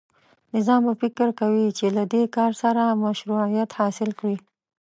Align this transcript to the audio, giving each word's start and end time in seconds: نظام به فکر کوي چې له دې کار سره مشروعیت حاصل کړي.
نظام 0.55 0.81
به 0.87 0.93
فکر 1.01 1.27
کوي 1.39 1.67
چې 1.77 1.85
له 1.97 2.03
دې 2.13 2.23
کار 2.35 2.51
سره 2.63 2.99
مشروعیت 3.05 3.69
حاصل 3.79 4.09
کړي. 4.19 4.37